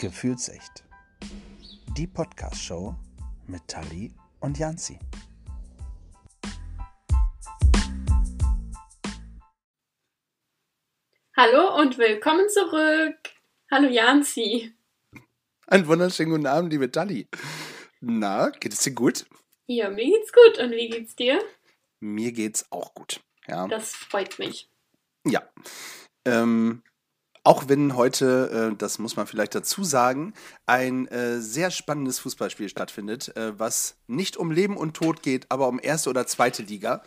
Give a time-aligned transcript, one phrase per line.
[0.00, 0.84] Gefühlsecht.
[1.96, 2.94] Die Podcast-Show
[3.48, 4.96] mit Tali und Janzi.
[11.36, 13.16] Hallo und willkommen zurück.
[13.72, 14.72] Hallo Janzi.
[15.66, 17.28] Einen wunderschönen guten Abend, liebe Tali.
[18.00, 19.26] Na, geht es dir gut?
[19.66, 20.58] Ja, mir geht's gut.
[20.58, 21.42] Und wie geht's dir?
[21.98, 23.20] Mir geht's auch gut.
[23.48, 23.66] Ja.
[23.66, 24.70] Das freut mich.
[25.26, 25.42] Ja.
[26.24, 26.84] Ähm,
[27.48, 30.34] auch wenn heute, äh, das muss man vielleicht dazu sagen,
[30.66, 35.66] ein äh, sehr spannendes Fußballspiel stattfindet, äh, was nicht um Leben und Tod geht, aber
[35.68, 37.02] um erste oder zweite Liga.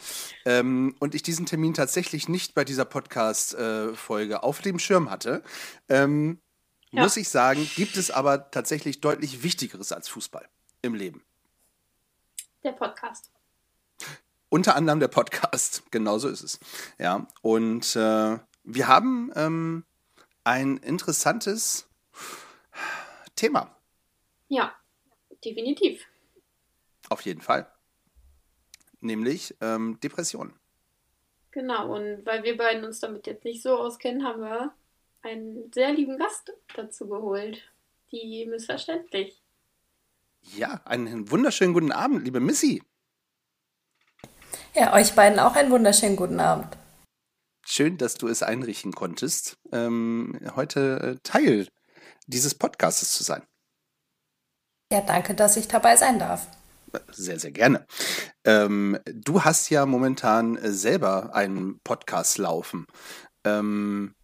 [0.46, 5.44] Ähm, und ich diesen Termin tatsächlich nicht bei dieser Podcast-Folge auf dem Schirm hatte,
[5.90, 6.40] ähm,
[6.90, 7.04] ja.
[7.04, 10.49] muss ich sagen, gibt es aber tatsächlich deutlich Wichtigeres als Fußball
[10.82, 11.21] im Leben.
[12.63, 13.30] Der Podcast.
[14.49, 16.60] Unter anderem der Podcast, genau so ist es.
[16.98, 19.84] Ja, und äh, wir haben ähm,
[20.44, 21.88] ein interessantes
[23.36, 23.76] Thema.
[24.48, 24.74] Ja,
[25.43, 26.05] definitiv.
[27.10, 27.71] Auf jeden Fall.
[28.99, 30.54] Nämlich ähm, Depressionen.
[31.51, 34.74] Genau, und weil wir beiden uns damit jetzt nicht so auskennen, haben wir
[35.21, 37.62] einen sehr lieben Gast dazu geholt.
[38.12, 39.41] Die missverständlich.
[40.55, 42.84] Ja, einen wunderschönen guten Abend, liebe Missy.
[44.73, 46.77] Ja, euch beiden auch einen wunderschönen guten Abend.
[47.74, 51.70] Schön, dass du es einrichten konntest, ähm, heute äh, Teil
[52.28, 53.44] dieses Podcasts zu sein.
[54.91, 56.50] Ja, danke, dass ich dabei sein darf.
[57.13, 57.88] Sehr, sehr gerne.
[58.44, 62.88] Ähm, du hast ja momentan äh, selber einen Podcast laufen.
[63.46, 64.16] Ähm,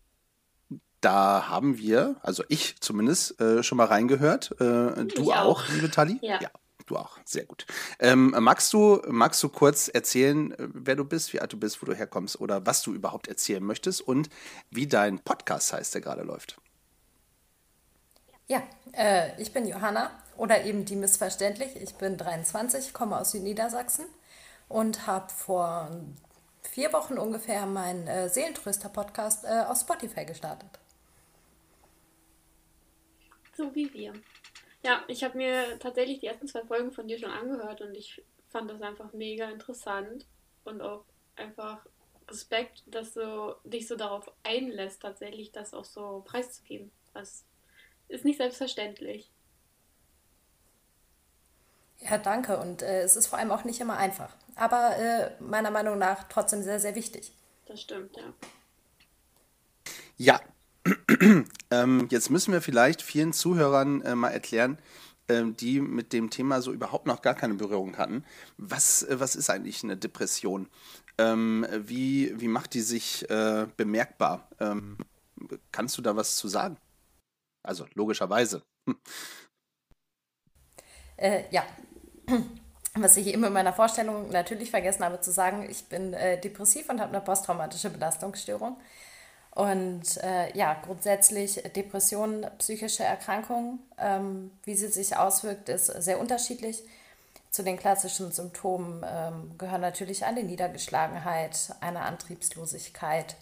[0.99, 4.51] da haben wir, also ich zumindest, äh, schon mal reingehört.
[4.59, 5.63] Äh, du auch.
[5.63, 6.19] auch, liebe Tali?
[6.21, 6.41] Ja.
[6.41, 6.49] ja.
[6.87, 7.65] Du auch, sehr gut.
[7.99, 11.81] Ähm, magst, du, magst du kurz erzählen, äh, wer du bist, wie alt du bist,
[11.81, 14.29] wo du herkommst oder was du überhaupt erzählen möchtest und
[14.71, 16.59] wie dein Podcast heißt, der gerade läuft?
[18.47, 21.75] Ja, äh, ich bin Johanna oder eben die Missverständlich.
[21.75, 24.05] Ich bin 23, komme aus Niedersachsen
[24.69, 25.91] und habe vor
[26.61, 30.69] vier Wochen ungefähr meinen äh, Seelentröster-Podcast äh, auf Spotify gestartet.
[33.57, 34.13] So wie wir.
[34.87, 38.23] Ja, ich habe mir tatsächlich die ersten zwei Folgen von dir schon angehört und ich
[38.47, 40.25] fand das einfach mega interessant
[40.63, 41.03] und auch
[41.35, 41.85] einfach
[42.29, 46.89] Respekt, dass du dich so darauf einlässt, tatsächlich das auch so preiszugeben.
[47.13, 47.43] Das
[48.07, 49.29] ist nicht selbstverständlich.
[51.99, 52.57] Ja, danke.
[52.57, 54.37] Und äh, es ist vor allem auch nicht immer einfach.
[54.55, 57.33] Aber äh, meiner Meinung nach trotzdem sehr, sehr wichtig.
[57.65, 58.33] Das stimmt, ja.
[60.15, 60.39] Ja,
[61.71, 64.77] ähm, jetzt müssen wir vielleicht vielen Zuhörern äh, mal erklären,
[65.27, 68.23] äh, die mit dem Thema so überhaupt noch gar keine Berührung hatten.
[68.57, 70.67] Was, äh, was ist eigentlich eine Depression?
[71.17, 74.47] Ähm, wie, wie macht die sich äh, bemerkbar?
[74.59, 74.97] Ähm,
[75.71, 76.77] kannst du da was zu sagen?
[77.63, 78.63] Also logischerweise.
[81.19, 81.63] Äh, ja.
[82.93, 86.89] Was ich eben in meiner Vorstellung natürlich vergessen habe zu sagen, ich bin äh, depressiv
[86.89, 88.77] und habe eine posttraumatische Belastungsstörung.
[89.57, 96.83] Und äh, ja, grundsätzlich Depressionen, psychische Erkrankungen, ähm, wie sie sich auswirkt, ist sehr unterschiedlich.
[97.49, 103.35] Zu den klassischen Symptomen ähm, gehören natürlich eine Niedergeschlagenheit, eine Antriebslosigkeit,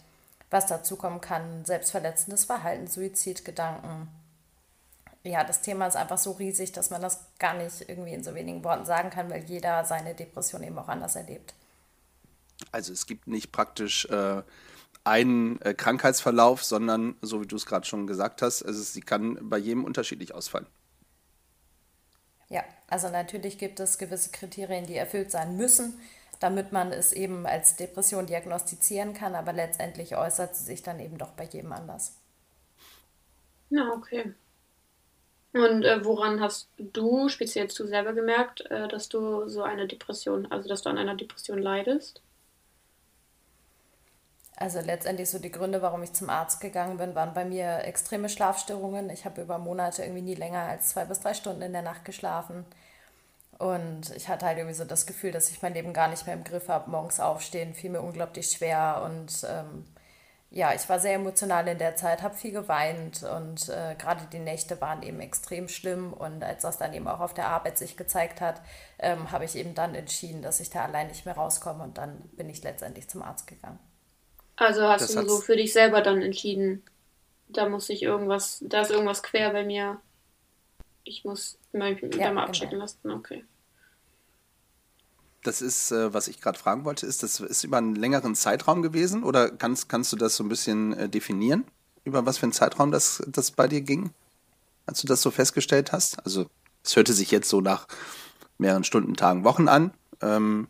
[0.48, 4.08] was dazu kommen kann, selbstverletzendes Verhalten, Suizidgedanken.
[5.22, 8.34] Ja, das Thema ist einfach so riesig, dass man das gar nicht irgendwie in so
[8.34, 11.52] wenigen Worten sagen kann, weil jeder seine Depression eben auch anders erlebt.
[12.72, 14.40] Also es gibt nicht praktisch äh,
[15.06, 19.38] einen äh, Krankheitsverlauf, sondern, so wie du es gerade schon gesagt hast, also sie kann
[19.48, 20.66] bei jedem unterschiedlich ausfallen.
[22.48, 26.00] Ja, also natürlich gibt es gewisse Kriterien, die erfüllt sein müssen,
[26.40, 31.18] damit man es eben als Depression diagnostizieren kann, aber letztendlich äußert sie sich dann eben
[31.18, 32.16] doch bei jedem anders.
[33.70, 34.34] Na, okay.
[35.52, 40.46] Und äh, woran hast du, speziell du selber gemerkt, äh, dass du so eine Depression,
[40.50, 42.20] also dass du an einer Depression leidest?
[44.58, 48.30] Also letztendlich so die Gründe, warum ich zum Arzt gegangen bin, waren bei mir extreme
[48.30, 49.10] Schlafstörungen.
[49.10, 52.06] Ich habe über Monate irgendwie nie länger als zwei bis drei Stunden in der Nacht
[52.06, 52.64] geschlafen.
[53.58, 56.34] Und ich hatte halt irgendwie so das Gefühl, dass ich mein Leben gar nicht mehr
[56.34, 56.90] im Griff habe.
[56.90, 59.02] Morgens aufstehen fiel mir unglaublich schwer.
[59.04, 59.84] Und ähm,
[60.50, 63.24] ja, ich war sehr emotional in der Zeit, habe viel geweint.
[63.24, 66.14] Und äh, gerade die Nächte waren eben extrem schlimm.
[66.14, 68.62] Und als das dann eben auch auf der Arbeit sich gezeigt hat,
[68.98, 71.84] ähm, habe ich eben dann entschieden, dass ich da allein nicht mehr rauskomme.
[71.84, 73.78] Und dann bin ich letztendlich zum Arzt gegangen.
[74.56, 76.82] Also hast das du so für dich selber dann entschieden,
[77.48, 80.00] da muss ich irgendwas, da ist irgendwas quer bei mir.
[81.04, 82.40] Ich muss mich ja, da mal genau.
[82.42, 82.82] abchecken genau.
[82.82, 83.10] lassen.
[83.10, 83.44] Okay.
[85.42, 88.82] Das ist, äh, was ich gerade fragen wollte, ist das ist über einen längeren Zeitraum
[88.82, 91.64] gewesen oder kannst, kannst du das so ein bisschen äh, definieren,
[92.04, 94.10] über was für einen Zeitraum das, das bei dir ging?
[94.86, 96.24] als du das so festgestellt hast?
[96.24, 96.46] Also
[96.84, 97.86] es hörte sich jetzt so nach
[98.58, 99.92] mehreren Stunden, Tagen, Wochen an.
[100.22, 100.68] Ähm,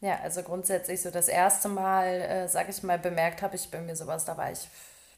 [0.00, 3.80] Ja, also grundsätzlich so das erste Mal, äh, sag ich mal, bemerkt habe ich bei
[3.80, 4.68] mir sowas, da war ich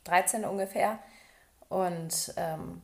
[0.05, 0.99] 13 ungefähr.
[1.69, 2.83] Und ähm,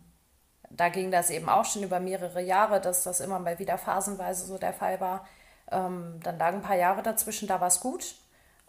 [0.70, 4.46] da ging das eben auch schon über mehrere Jahre, dass das immer mal wieder phasenweise
[4.46, 5.26] so der Fall war.
[5.72, 8.16] Ähm, dann lagen ein paar Jahre dazwischen, da war es gut.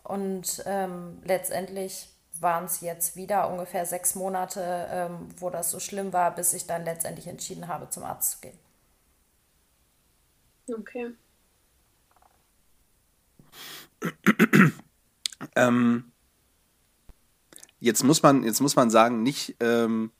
[0.03, 2.09] Und ähm, letztendlich
[2.39, 6.67] waren es jetzt wieder ungefähr sechs Monate, ähm, wo das so schlimm war, bis ich
[6.67, 8.59] dann letztendlich entschieden habe, zum Arzt zu gehen.
[10.71, 11.15] Okay.
[15.55, 16.11] Ähm,
[17.79, 20.11] jetzt muss man, jetzt muss man sagen, nicht, ähm,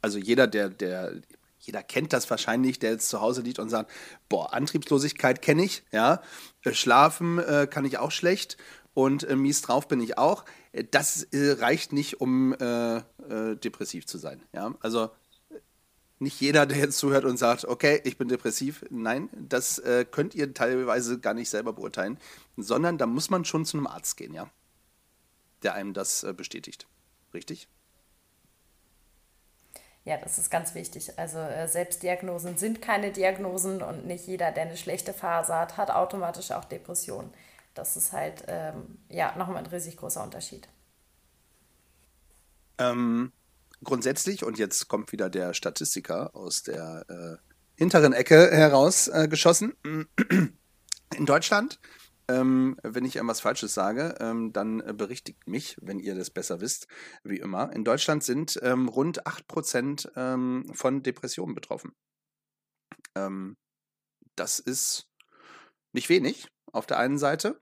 [0.00, 1.14] also jeder, der, der,
[1.60, 3.90] jeder kennt das wahrscheinlich, der jetzt zu Hause liegt und sagt,
[4.28, 6.22] boah, Antriebslosigkeit kenne ich, ja,
[6.64, 8.56] äh, schlafen äh, kann ich auch schlecht
[8.94, 10.44] und äh, mies drauf bin ich auch.
[10.72, 13.02] Äh, das äh, reicht nicht, um äh,
[13.56, 14.74] depressiv zu sein, ja.
[14.80, 15.10] Also
[16.22, 18.84] nicht jeder, der jetzt zuhört und sagt, okay, ich bin depressiv.
[18.90, 22.18] Nein, das äh, könnt ihr teilweise gar nicht selber beurteilen,
[22.56, 24.48] sondern da muss man schon zu einem Arzt gehen, ja,
[25.62, 26.86] der einem das äh, bestätigt.
[27.34, 27.68] Richtig?
[30.04, 31.18] Ja, das ist ganz wichtig.
[31.18, 35.90] Also äh, Selbstdiagnosen sind keine Diagnosen und nicht jeder, der eine schlechte Phase hat, hat
[35.90, 37.32] automatisch auch Depressionen.
[37.74, 40.68] Das ist halt ähm, ja nochmal ein riesig großer Unterschied.
[42.78, 43.32] Ähm,
[43.84, 50.46] grundsätzlich, und jetzt kommt wieder der Statistiker aus der äh, hinteren Ecke herausgeschossen, äh,
[51.16, 51.78] in Deutschland,
[52.28, 56.60] ähm, wenn ich irgendwas Falsches sage, ähm, dann äh, berichtigt mich, wenn ihr das besser
[56.60, 56.86] wisst,
[57.24, 57.72] wie immer.
[57.72, 61.92] In Deutschland sind ähm, rund 8% ähm, von Depressionen betroffen.
[63.14, 63.56] Ähm,
[64.36, 65.08] das ist
[65.92, 67.60] nicht wenig auf der einen Seite.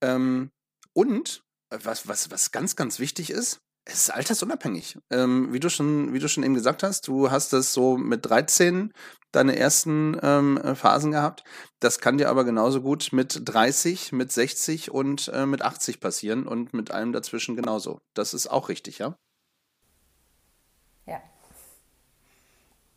[0.00, 0.50] Ähm,
[0.92, 4.98] und was, was, was ganz, ganz wichtig ist, es ist altersunabhängig.
[5.10, 8.26] Ähm, wie, du schon, wie du schon eben gesagt hast, du hast das so mit
[8.26, 8.92] 13
[9.32, 11.42] deine ersten ähm, äh, Phasen gehabt.
[11.80, 16.46] Das kann dir aber genauso gut mit 30, mit 60 und äh, mit 80 passieren
[16.46, 18.00] und mit allem dazwischen genauso.
[18.14, 19.16] Das ist auch richtig, ja?
[21.06, 21.22] Ja.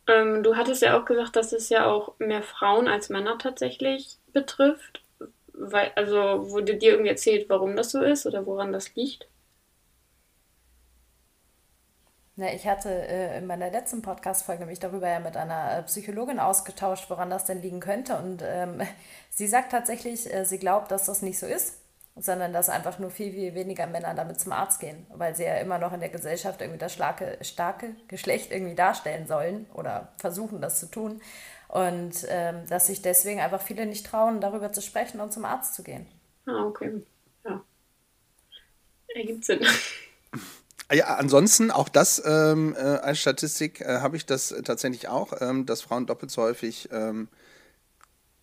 [0.08, 4.18] Ähm, du hattest ja auch gesagt, dass es ja auch mehr Frauen als Männer tatsächlich
[4.32, 5.02] betrifft.
[5.54, 9.28] Weil, also wurde dir irgendwie erzählt, warum das so ist oder woran das liegt?
[12.34, 16.40] Na, ich hatte äh, in meiner letzten Podcast-Folge mich darüber ja mit einer äh, Psychologin
[16.40, 18.16] ausgetauscht, woran das denn liegen könnte.
[18.16, 18.80] Und ähm,
[19.30, 21.78] sie sagt tatsächlich, äh, sie glaubt, dass das nicht so ist,
[22.16, 25.56] sondern dass einfach nur viel, viel weniger Männer damit zum Arzt gehen, weil sie ja
[25.56, 30.62] immer noch in der Gesellschaft irgendwie das starke, starke Geschlecht irgendwie darstellen sollen oder versuchen,
[30.62, 31.20] das zu tun.
[31.68, 35.74] Und ähm, dass sich deswegen einfach viele nicht trauen, darüber zu sprechen und zum Arzt
[35.74, 36.06] zu gehen.
[36.46, 37.02] Ah, okay.
[37.44, 37.62] Ja.
[39.08, 39.60] Ergibt Sinn.
[40.92, 45.64] Ja, ansonsten auch das ähm, äh, als Statistik äh, habe ich das tatsächlich auch, ähm,
[45.64, 47.28] dass Frauen doppelt so häufig ähm,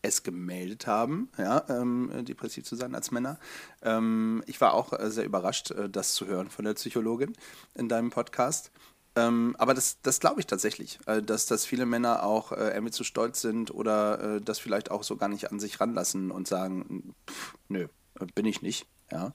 [0.01, 3.37] es gemeldet haben, ja, ähm, depressiv zu sein als Männer.
[3.83, 7.33] Ähm, ich war auch äh, sehr überrascht, äh, das zu hören von der Psychologin
[7.75, 8.71] in deinem Podcast.
[9.15, 12.93] Ähm, aber das, das glaube ich tatsächlich, äh, dass, dass viele Männer auch äh, irgendwie
[12.93, 17.13] zu stolz sind oder das vielleicht auch so gar nicht an sich ranlassen und sagen,
[17.29, 17.87] pff, nö,
[18.33, 18.87] bin ich nicht.
[19.11, 19.33] Ja.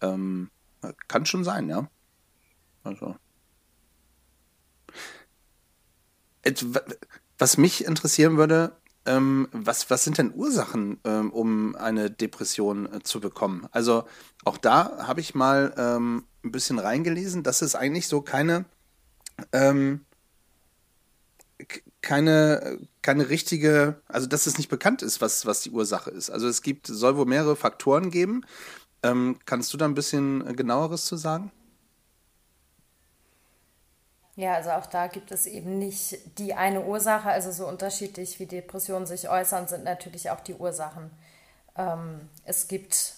[0.00, 1.88] kann schon sein, ja.
[2.86, 3.16] Also.
[7.38, 13.02] Was mich interessieren würde, ähm, was, was sind denn Ursachen, ähm, um eine Depression äh,
[13.02, 13.66] zu bekommen?
[13.72, 14.04] Also
[14.44, 18.64] auch da habe ich mal ähm, ein bisschen reingelesen, dass es eigentlich so keine,
[19.52, 20.04] ähm,
[22.00, 26.30] keine, keine richtige, also dass es nicht bekannt ist, was, was die Ursache ist.
[26.30, 28.44] Also es gibt, soll wohl mehrere Faktoren geben.
[29.02, 31.52] Ähm, kannst du da ein bisschen genaueres zu sagen?
[34.36, 37.30] Ja, also auch da gibt es eben nicht die eine Ursache.
[37.30, 41.10] Also so unterschiedlich wie Depressionen sich äußern, sind natürlich auch die Ursachen.
[41.76, 43.14] Ähm, es gibt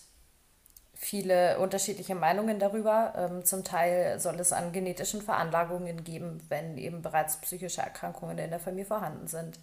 [0.95, 3.15] viele unterschiedliche Meinungen darüber.
[3.17, 8.51] Ähm, zum Teil soll es an genetischen Veranlagungen geben, wenn eben bereits psychische Erkrankungen in
[8.51, 9.59] der Familie vorhanden sind.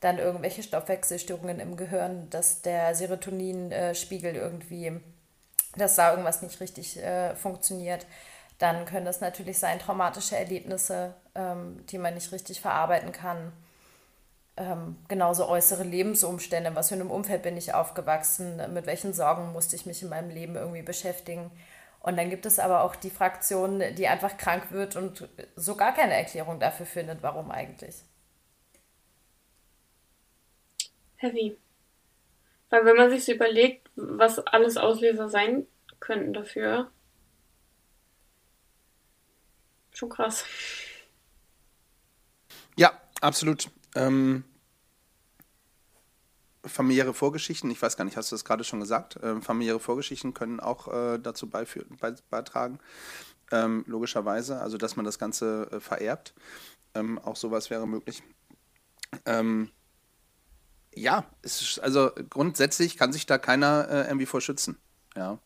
[0.00, 5.00] Dann irgendwelche Stoffwechselstörungen im Gehirn, dass der Serotoninspiegel irgendwie,
[5.76, 8.06] dass da irgendwas nicht richtig äh, funktioniert
[8.58, 13.52] dann können das natürlich sein traumatische Erlebnisse, ähm, die man nicht richtig verarbeiten kann.
[14.56, 19.76] Ähm, genauso äußere Lebensumstände, was für einem Umfeld bin ich aufgewachsen, mit welchen Sorgen musste
[19.76, 21.50] ich mich in meinem Leben irgendwie beschäftigen.
[22.00, 25.92] Und dann gibt es aber auch die Fraktion, die einfach krank wird und so gar
[25.92, 27.96] keine Erklärung dafür findet, warum eigentlich.
[31.16, 31.58] Heavy.
[32.70, 35.66] Weil wenn man sich so überlegt, was alles Auslöser sein
[36.00, 36.90] könnten dafür,
[39.96, 40.44] schon krass.
[42.76, 43.70] Ja, absolut.
[43.94, 44.44] Ähm,
[46.64, 49.18] familiäre Vorgeschichten, ich weiß gar nicht, hast du das gerade schon gesagt?
[49.22, 52.78] Ähm, familiäre Vorgeschichten können auch äh, dazu beitragen,
[53.50, 56.34] ähm, logischerweise, also dass man das Ganze äh, vererbt.
[56.94, 58.22] Ähm, auch sowas wäre möglich.
[59.24, 59.70] Ähm,
[60.94, 64.78] ja, ist, also grundsätzlich kann sich da keiner äh, irgendwie vor schützen.
[65.14, 65.38] Ja.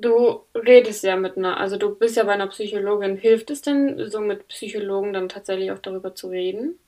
[0.00, 3.16] Du redest ja mit einer, also du bist ja bei einer Psychologin.
[3.16, 6.78] Hilft es denn, so mit Psychologen dann tatsächlich auch darüber zu reden?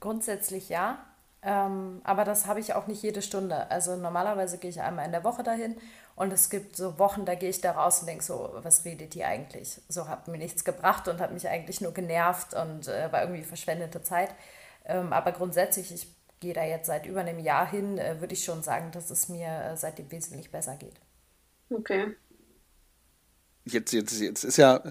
[0.00, 1.04] Grundsätzlich ja.
[1.42, 3.70] Ähm, aber das habe ich auch nicht jede Stunde.
[3.70, 5.76] Also normalerweise gehe ich einmal in der Woche dahin
[6.16, 9.14] und es gibt so Wochen, da gehe ich da raus und denke so, was redet
[9.14, 9.80] die eigentlich?
[9.88, 13.42] So hat mir nichts gebracht und hat mich eigentlich nur genervt und äh, war irgendwie
[13.42, 14.30] verschwendete Zeit.
[14.86, 16.06] Ähm, aber grundsätzlich, ich
[16.40, 19.28] gehe da jetzt seit über einem Jahr hin, äh, würde ich schon sagen, dass es
[19.28, 21.00] mir äh, seitdem wesentlich besser geht.
[21.70, 22.14] Okay.
[23.64, 24.82] Jetzt, jetzt, jetzt ist ja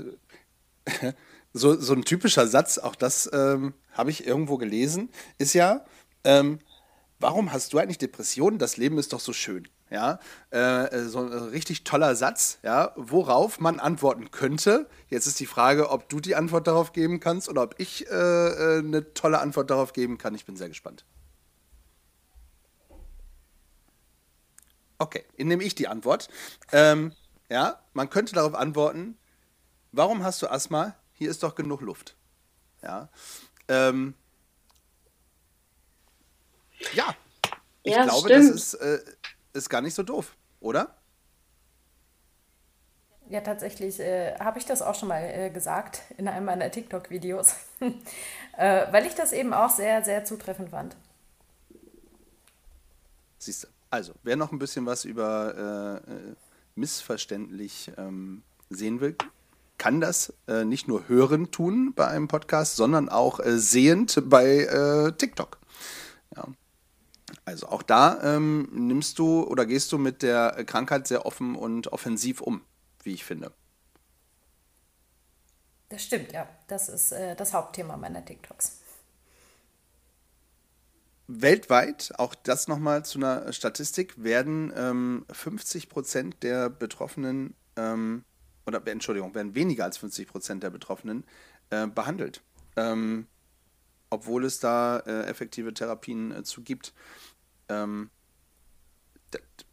[1.54, 5.86] so, so ein typischer Satz, auch das ähm, habe ich irgendwo gelesen, ist ja,
[6.24, 6.60] ähm,
[7.20, 8.58] warum hast du eigentlich Depressionen?
[8.58, 9.68] Das Leben ist doch so schön.
[9.90, 10.20] Ja,
[10.52, 14.90] äh, äh, so ein richtig toller Satz, ja, worauf man antworten könnte.
[15.08, 18.12] Jetzt ist die Frage, ob du die Antwort darauf geben kannst oder ob ich äh,
[18.12, 20.34] äh eine tolle Antwort darauf geben kann.
[20.34, 21.06] Ich bin sehr gespannt.
[24.98, 26.30] Okay, nehme ich die Antwort.
[26.72, 27.14] Ähm,
[27.50, 29.18] ja, man könnte darauf antworten,
[29.92, 30.96] warum hast du Asthma?
[31.14, 32.16] Hier ist doch genug Luft.
[32.82, 33.10] Ja,
[33.68, 34.14] ähm,
[36.94, 37.16] ja,
[37.84, 38.50] ich ja, glaube, stimmt.
[38.50, 39.00] das ist, äh,
[39.54, 40.96] ist gar nicht so doof, oder?
[43.30, 47.56] Ja, tatsächlich äh, habe ich das auch schon mal äh, gesagt in einem meiner TikTok-Videos,
[48.58, 50.96] äh, weil ich das eben auch sehr, sehr zutreffend fand.
[53.40, 53.68] Siehst du.
[53.94, 56.36] Also, wer noch ein bisschen was über äh, äh,
[56.74, 59.16] missverständlich ähm, sehen will,
[59.78, 64.62] kann das äh, nicht nur hören tun bei einem Podcast, sondern auch äh, sehend bei
[64.62, 65.60] äh, TikTok.
[66.36, 66.48] Ja.
[67.46, 71.94] Also auch da ähm, nimmst du oder gehst du mit der Krankheit sehr offen und
[71.94, 72.62] offensiv um,
[73.04, 73.52] wie ich finde.
[75.90, 76.50] Das stimmt, ja.
[76.68, 78.80] Das ist äh, das Hauptthema meiner TikToks.
[81.28, 88.24] Weltweit, auch das nochmal zu einer Statistik, werden ähm, 50 Prozent der Betroffenen ähm,
[88.66, 91.26] oder Entschuldigung, werden weniger als 50 Prozent der Betroffenen
[91.70, 92.42] äh, behandelt.
[92.76, 93.28] Ähm,
[94.10, 96.94] obwohl es da äh, effektive Therapien äh, zu gibt.
[97.68, 98.10] Ähm,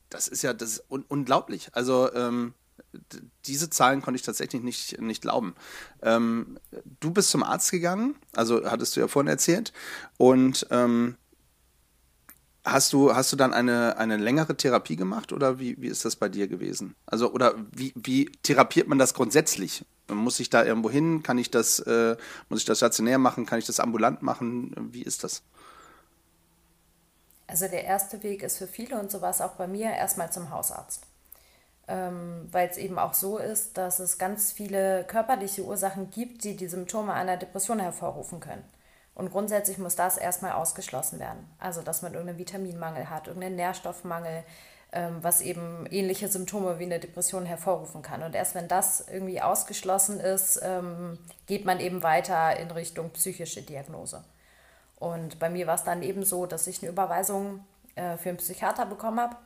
[0.08, 1.68] das ist ja das ist un unglaublich.
[1.72, 2.54] Also ähm,
[3.44, 5.54] diese Zahlen konnte ich tatsächlich nicht, nicht glauben.
[6.02, 6.58] Ähm,
[7.00, 9.72] du bist zum Arzt gegangen, also hattest du ja vorhin erzählt,
[10.16, 11.16] und ähm,
[12.64, 16.16] Hast du, hast du dann eine, eine längere Therapie gemacht oder wie, wie ist das
[16.16, 16.94] bei dir gewesen?
[17.06, 19.84] Also, oder wie, wie therapiert man das grundsätzlich?
[20.08, 21.22] Muss ich da irgendwo hin?
[21.22, 22.16] Kann ich das, äh,
[22.50, 23.46] muss ich das stationär machen?
[23.46, 24.74] Kann ich das ambulant machen?
[24.92, 25.42] Wie ist das?
[27.46, 30.30] Also der erste Weg ist für viele und so war es auch bei mir erstmal
[30.32, 31.06] zum Hausarzt.
[31.88, 36.56] Ähm, Weil es eben auch so ist, dass es ganz viele körperliche Ursachen gibt, die
[36.56, 38.64] die Symptome einer Depression hervorrufen können.
[39.20, 41.46] Und grundsätzlich muss das erstmal ausgeschlossen werden.
[41.58, 44.44] Also, dass man irgendeinen Vitaminmangel hat, irgendeinen Nährstoffmangel,
[44.92, 48.22] ähm, was eben ähnliche Symptome wie eine Depression hervorrufen kann.
[48.22, 53.60] Und erst wenn das irgendwie ausgeschlossen ist, ähm, geht man eben weiter in Richtung psychische
[53.60, 54.24] Diagnose.
[54.98, 57.62] Und bei mir war es dann eben so, dass ich eine Überweisung
[57.96, 59.36] äh, für einen Psychiater bekommen habe,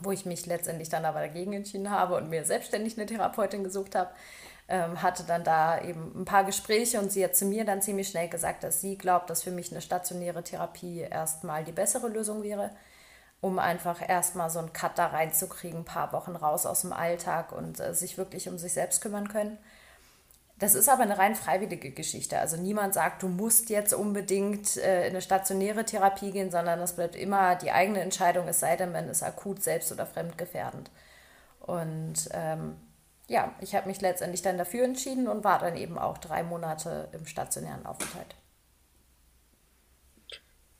[0.00, 3.94] wo ich mich letztendlich dann aber dagegen entschieden habe und mir selbstständig eine Therapeutin gesucht
[3.94, 4.10] habe
[4.70, 8.08] ähm, hatte dann da eben ein paar Gespräche und sie hat zu mir dann ziemlich
[8.08, 12.44] schnell gesagt, dass sie glaubt, dass für mich eine stationäre Therapie erstmal die bessere Lösung
[12.44, 12.70] wäre,
[13.40, 17.50] um einfach erstmal so einen Cut da reinzukriegen, ein paar Wochen raus aus dem Alltag
[17.52, 19.58] und äh, sich wirklich um sich selbst kümmern können.
[20.60, 22.38] Das ist aber eine rein freiwillige Geschichte.
[22.38, 26.94] Also niemand sagt, du musst jetzt unbedingt äh, in eine stationäre Therapie gehen, sondern das
[26.94, 30.90] bleibt immer die eigene Entscheidung, es sei denn, man ist akut selbst- oder fremdgefährdend.
[31.60, 32.76] Und ähm,
[33.30, 37.08] ja, ich habe mich letztendlich dann dafür entschieden und war dann eben auch drei Monate
[37.12, 38.34] im stationären Aufenthalt.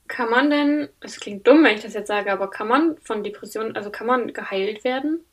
[0.09, 3.23] Kann man denn, es klingt dumm, wenn ich das jetzt sage, aber kann man von
[3.23, 5.25] Depressionen, also kann man geheilt werden?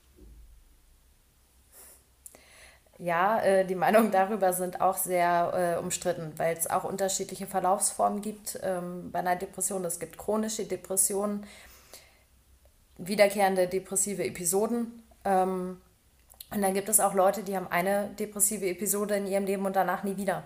[3.00, 8.21] Ja, äh, die Meinungen darüber sind auch sehr äh, umstritten, weil es auch unterschiedliche Verlaufsformen
[8.21, 9.83] gibt ähm, bei einer Depression.
[9.86, 11.47] Es gibt chronische Depressionen,
[13.00, 15.01] wiederkehrende depressive Episoden.
[15.25, 15.81] Ähm,
[16.49, 19.75] und dann gibt es auch Leute, die haben eine depressive Episode in ihrem Leben und
[19.75, 20.43] danach nie wieder.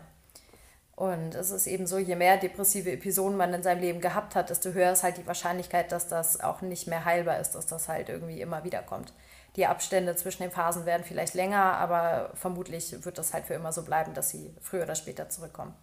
[0.95, 4.49] Und es ist eben so, je mehr depressive Episoden man in seinem Leben gehabt hat,
[4.49, 7.87] desto höher ist halt die Wahrscheinlichkeit, dass das auch nicht mehr heilbar ist, dass das
[7.87, 9.13] halt irgendwie immer wieder kommt.
[9.55, 13.71] Die Abstände zwischen den Phasen werden vielleicht länger, aber vermutlich wird das halt für immer
[13.73, 15.73] so bleiben, dass sie früher oder später zurückkommen.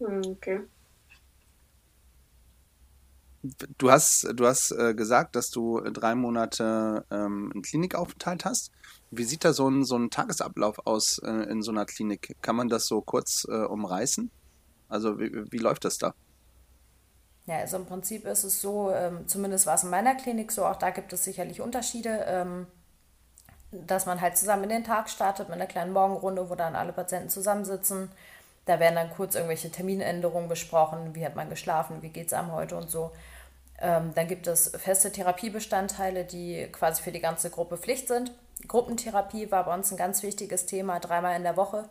[0.00, 0.60] Hm, okay.
[3.78, 8.70] Du hast, du hast äh, gesagt, dass du drei Monate ähm, einen Klinikaufenthalt hast.
[9.10, 12.36] Wie sieht da so ein, so ein Tagesablauf aus äh, in so einer Klinik?
[12.42, 14.30] Kann man das so kurz äh, umreißen?
[14.88, 16.14] Also wie, wie läuft das da?
[17.46, 20.64] Ja, also im Prinzip ist es so, ähm, zumindest war es in meiner Klinik so,
[20.64, 22.66] auch da gibt es sicherlich Unterschiede, ähm,
[23.72, 26.92] dass man halt zusammen in den Tag startet mit einer kleinen Morgenrunde, wo dann alle
[26.92, 28.10] Patienten zusammensitzen.
[28.66, 32.52] Da werden dann kurz irgendwelche Terminänderungen besprochen, wie hat man geschlafen, wie geht es einem
[32.52, 33.10] heute und so.
[33.80, 38.32] Ähm, dann gibt es feste Therapiebestandteile, die quasi für die ganze Gruppe Pflicht sind.
[38.68, 41.88] Gruppentherapie war bei uns ein ganz wichtiges Thema, dreimal in der Woche.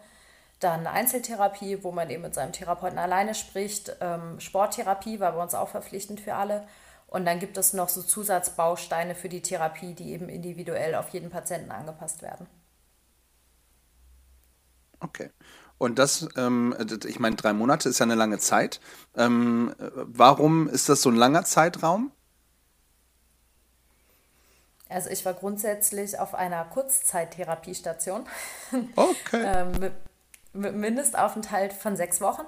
[0.60, 3.96] Dann Einzeltherapie, wo man eben mit seinem Therapeuten alleine spricht.
[4.02, 6.68] Ähm, Sporttherapie war bei uns auch verpflichtend für alle.
[7.08, 11.30] Und dann gibt es noch so Zusatzbausteine für die Therapie, die eben individuell auf jeden
[11.30, 12.46] Patienten angepasst werden.
[15.00, 15.32] Okay.
[15.78, 18.82] Und das, ähm, ich meine, drei Monate ist ja eine lange Zeit.
[19.16, 22.12] Ähm, warum ist das so ein langer Zeitraum?
[24.90, 28.26] Also ich war grundsätzlich auf einer Kurzzeittherapiestation.
[28.96, 29.16] Okay.
[29.34, 29.94] ähm, mit,
[30.54, 32.44] mit Mindestaufenthalt von sechs Wochen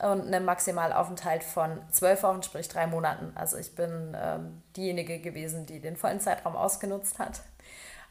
[0.00, 3.32] und einem Maximalaufenthalt von zwölf Wochen, sprich drei Monaten.
[3.34, 7.40] Also ich bin ähm, diejenige gewesen, die den vollen Zeitraum ausgenutzt hat.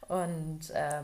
[0.08, 1.02] Und äh,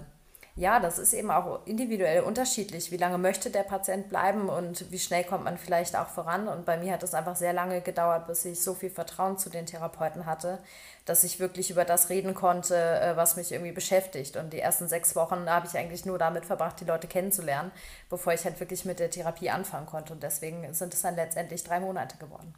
[0.62, 2.92] ja, das ist eben auch individuell unterschiedlich.
[2.92, 6.48] Wie lange möchte der Patient bleiben und wie schnell kommt man vielleicht auch voran?
[6.48, 9.50] Und bei mir hat es einfach sehr lange gedauert, bis ich so viel Vertrauen zu
[9.50, 10.60] den Therapeuten hatte,
[11.06, 14.38] dass ich wirklich über das reden konnte, äh, was mich irgendwie beschäftigt.
[14.38, 17.72] Und die ersten sechs Wochen habe ich eigentlich nur damit verbracht, die Leute kennenzulernen,
[18.12, 20.14] bevor ich halt wirklich mit der Therapie anfangen konnte.
[20.14, 22.54] Und deswegen sind es dann letztendlich drei Monate geworden.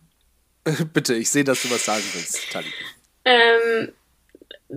[0.93, 2.67] Bitte, ich sehe, dass du was sagen willst, Tali.
[3.23, 3.93] Ähm,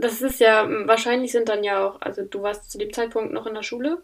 [0.00, 3.47] das ist ja, wahrscheinlich sind dann ja auch, also du warst zu dem Zeitpunkt noch
[3.47, 4.02] in der Schule.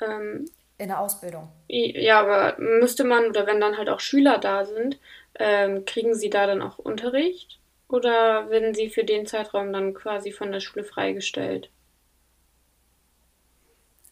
[0.00, 0.46] Ähm,
[0.78, 1.48] in der Ausbildung.
[1.68, 4.98] Ja, aber müsste man, oder wenn dann halt auch Schüler da sind,
[5.36, 7.60] ähm, kriegen sie da dann auch Unterricht?
[7.88, 11.70] Oder werden sie für den Zeitraum dann quasi von der Schule freigestellt?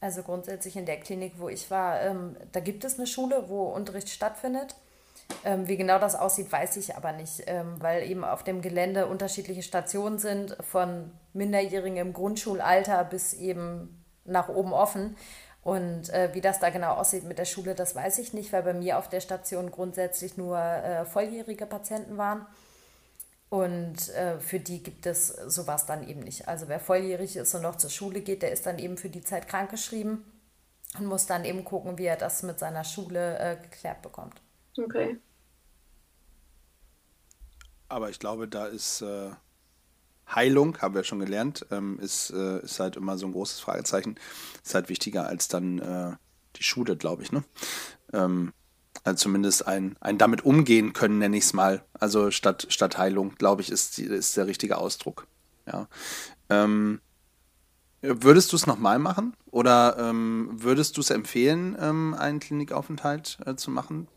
[0.01, 3.65] Also grundsätzlich in der Klinik, wo ich war, ähm, da gibt es eine Schule, wo
[3.65, 4.75] Unterricht stattfindet.
[5.45, 9.07] Ähm, wie genau das aussieht, weiß ich aber nicht, ähm, weil eben auf dem Gelände
[9.07, 15.17] unterschiedliche Stationen sind, von Minderjährigen im Grundschulalter bis eben nach oben offen.
[15.63, 18.65] Und äh, wie das da genau aussieht mit der Schule, das weiß ich nicht, weil
[18.65, 22.47] bei mir auf der Station grundsätzlich nur äh, volljährige Patienten waren.
[23.49, 26.49] Und äh, für die gibt es sowas dann eben nicht.
[26.49, 29.23] Also wer volljährig ist und noch zur Schule geht, der ist dann eben für die
[29.23, 30.25] Zeit krankgeschrieben
[30.99, 34.42] und muss dann eben gucken, wie er das mit seiner Schule äh, geklärt bekommt.
[34.79, 35.19] Okay.
[37.89, 39.31] Aber ich glaube, da ist äh,
[40.35, 44.17] Heilung, haben wir schon gelernt, ähm, ist, äh, ist halt immer so ein großes Fragezeichen.
[44.65, 46.13] Ist halt wichtiger als dann äh,
[46.57, 47.45] die Schule, glaube ich, ne?
[48.13, 48.53] Ähm,
[49.05, 51.85] also zumindest ein, ein damit umgehen können, nenne ich es mal.
[51.95, 55.27] Also statt, statt Heilung, glaube ich, ist, ist der richtige Ausdruck.
[55.67, 55.89] Ja.
[56.49, 57.01] Ähm,
[58.01, 59.35] würdest du es nochmal machen?
[59.51, 64.09] Oder ähm, würdest du es empfehlen, ähm, einen Klinikaufenthalt äh, zu machen,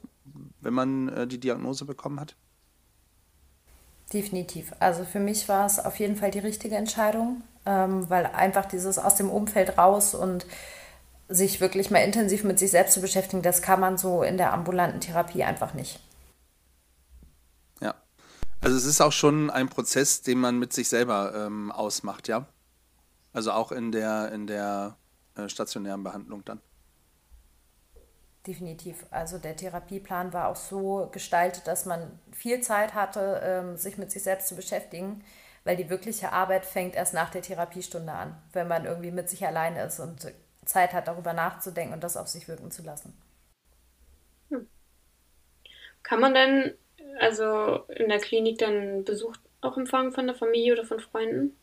[0.66, 2.36] wenn man äh, die Diagnose bekommen hat?
[4.12, 4.74] Definitiv.
[4.80, 8.98] Also für mich war es auf jeden Fall die richtige Entscheidung, ähm, weil einfach dieses
[8.98, 10.46] aus dem Umfeld raus und
[11.28, 14.54] sich wirklich mal intensiv mit sich selbst zu beschäftigen, das kann man so in der
[14.54, 16.00] ambulanten Therapie einfach nicht.
[17.80, 17.96] Ja.
[18.62, 22.48] Also es ist auch schon ein Prozess, den man mit sich selber ähm, ausmacht, ja.
[23.34, 24.98] Also auch in der, in der
[25.36, 26.62] äh, stationären Behandlung dann.
[28.48, 29.06] Definitiv.
[29.10, 34.12] Also der Therapieplan war auch so gestaltet, dass man viel Zeit hatte, ähm, sich mit
[34.12, 35.24] sich selbst zu beschäftigen,
[35.64, 39.46] weil die wirkliche Arbeit fängt erst nach der Therapiestunde an, wenn man irgendwie mit sich
[39.48, 40.32] alleine ist und
[40.64, 43.18] Zeit hat, darüber nachzudenken und das auf sich wirken zu lassen.
[44.50, 44.68] Hm.
[46.04, 46.76] Kann man denn
[47.20, 51.58] also in der Klinik dann Besuch auch empfangen von der Familie oder von Freunden?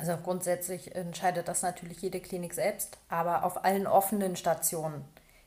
[0.00, 5.04] Also grundsätzlich entscheidet das natürlich jede Klinik selbst, aber auf allen offenen Stationen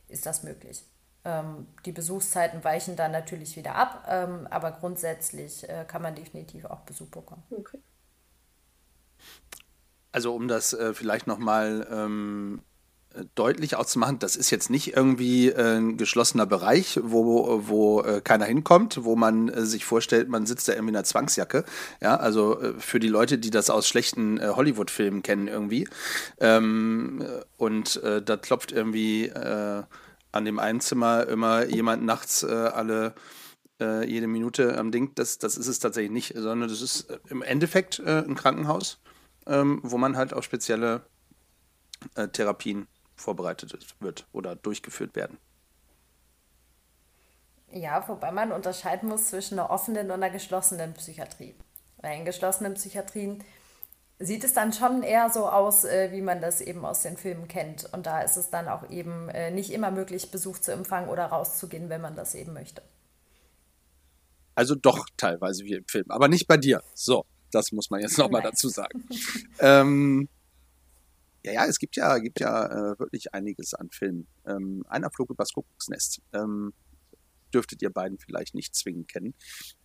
[0.08, 0.84] ist das möglich.
[1.26, 6.66] Ähm, die Besuchszeiten weichen dann natürlich wieder ab, ähm, aber grundsätzlich äh, kann man definitiv
[6.66, 7.42] auch Besuch bekommen.
[7.50, 7.80] Okay.
[10.12, 12.62] Also um das äh, vielleicht nochmal ähm,
[13.36, 18.46] deutlich auszumachen, das ist jetzt nicht irgendwie äh, ein geschlossener Bereich, wo, wo äh, keiner
[18.46, 21.66] hinkommt, wo man äh, sich vorstellt, man sitzt da irgendwie in einer Zwangsjacke.
[22.02, 25.88] Ja, also äh, für die Leute, die das aus schlechten äh, Hollywood-Filmen kennen irgendwie.
[26.40, 27.24] Ähm,
[27.58, 33.14] und äh, da klopft irgendwie an dem einen Zimmer immer jemand nachts alle
[33.80, 35.14] äh, jede Minute am Ding.
[35.16, 39.00] Das, das ist es tatsächlich nicht, sondern das ist äh, im Endeffekt äh, ein Krankenhaus,
[39.48, 41.02] ähm, wo man halt auf spezielle
[42.16, 42.88] äh, Therapien
[43.24, 45.38] vorbereitet wird oder durchgeführt werden.
[47.72, 51.56] Ja, wobei man unterscheiden muss zwischen einer offenen und einer geschlossenen Psychiatrie.
[51.98, 53.44] Weil in geschlossenen Psychiatrien
[54.20, 57.48] sieht es dann schon eher so aus, äh, wie man das eben aus den Filmen
[57.48, 57.92] kennt.
[57.92, 61.26] Und da ist es dann auch eben äh, nicht immer möglich, Besuch zu empfangen oder
[61.26, 62.84] rauszugehen, wenn man das eben möchte.
[64.56, 66.84] Also doch teilweise wie im Film, aber nicht bei dir.
[66.94, 69.08] So, das muss man jetzt nochmal dazu sagen.
[69.60, 70.30] ähm,
[71.44, 74.28] ja, ja, es gibt ja, gibt ja äh, wirklich einiges an Filmen.
[74.46, 76.22] Ähm, einer flog übers Kuckucksnest.
[76.34, 76.74] Ähm,
[77.54, 79.36] dürftet ihr beiden vielleicht nicht zwingend kennen.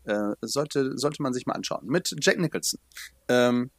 [0.04, 1.86] Äh, sollte, sollte man sich mal anschauen.
[1.86, 2.80] Mit Jack Nicholson.
[3.28, 3.70] Ähm,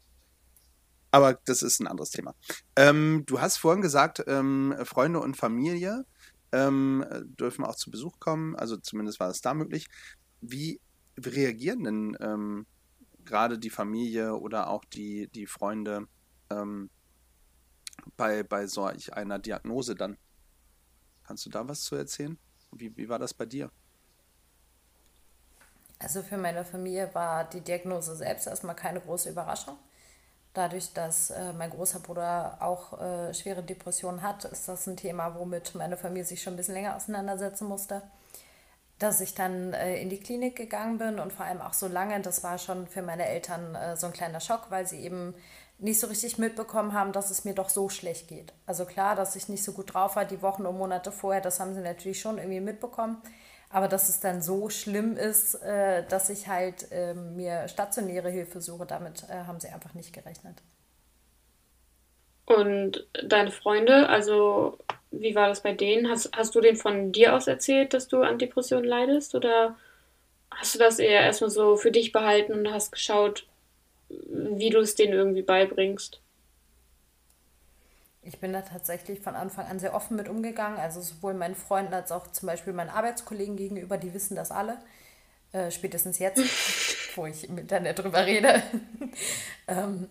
[1.11, 2.35] aber das ist ein anderes Thema.
[2.75, 6.05] Ähm, du hast vorhin gesagt, ähm, Freunde und Familie
[6.51, 7.03] ähm,
[7.39, 8.55] dürfen auch zu Besuch kommen.
[8.55, 9.87] Also zumindest war es da möglich.
[10.41, 10.79] Wie
[11.17, 12.65] reagieren denn
[13.25, 16.07] gerade die Familie oder auch die, die Freunde
[16.49, 16.89] ähm,
[18.17, 20.17] bei, bei solch einer Diagnose dann?
[21.25, 22.37] Kannst du da was zu erzählen?
[22.71, 23.71] Wie, wie war das bei dir?
[25.99, 29.77] Also für meine Familie war die Diagnose selbst erstmal keine große Überraschung.
[30.53, 35.35] Dadurch, dass äh, mein großer Bruder auch äh, schwere Depressionen hat, ist das ein Thema,
[35.35, 38.01] womit meine Familie sich schon ein bisschen länger auseinandersetzen musste.
[38.97, 42.19] Dass ich dann äh, in die Klinik gegangen bin und vor allem auch so lange,
[42.21, 45.35] das war schon für meine Eltern äh, so ein kleiner Schock, weil sie eben
[45.79, 48.53] nicht so richtig mitbekommen haben, dass es mir doch so schlecht geht.
[48.65, 51.59] Also klar, dass ich nicht so gut drauf war die Wochen und Monate vorher, das
[51.59, 53.21] haben sie natürlich schon irgendwie mitbekommen.
[53.71, 58.61] Aber dass es dann so schlimm ist, äh, dass ich halt äh, mir stationäre Hilfe
[58.61, 60.57] suche, damit äh, haben sie einfach nicht gerechnet.
[62.45, 64.79] Und deine Freunde, also
[65.11, 66.09] wie war das bei denen?
[66.09, 69.35] Hast, hast du denen von dir aus erzählt, dass du an Depressionen leidest?
[69.35, 69.75] Oder
[70.49, 73.45] hast du das eher erstmal so für dich behalten und hast geschaut,
[74.09, 76.21] wie du es denen irgendwie beibringst?
[78.21, 80.77] Ich bin da tatsächlich von Anfang an sehr offen mit umgegangen.
[80.77, 84.77] Also sowohl meinen Freunden als auch zum Beispiel meinen Arbeitskollegen gegenüber, die wissen das alle.
[85.51, 86.41] Äh, spätestens jetzt,
[87.15, 88.61] wo ich im Internet drüber rede.
[89.67, 90.09] ähm,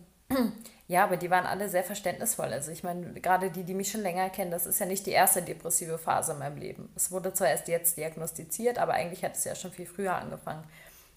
[0.89, 2.47] ja, aber die waren alle sehr verständnisvoll.
[2.47, 5.13] Also ich meine, gerade die, die mich schon länger kennen, das ist ja nicht die
[5.13, 6.89] erste depressive Phase in meinem Leben.
[6.97, 10.65] Es wurde zwar erst jetzt diagnostiziert, aber eigentlich hat es ja schon viel früher angefangen.